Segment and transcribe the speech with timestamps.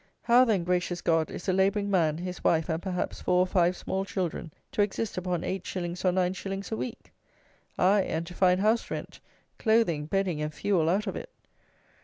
[0.23, 1.29] How, then, gracious God!
[1.29, 5.15] is a labouring man, his wife, and, perhaps, four or five small children, to exist
[5.15, 7.11] upon 8_s._ or 9_s._ a week!
[7.77, 9.19] Aye, and to find house rent,
[9.59, 11.29] clothing, bedding and fuel out of it?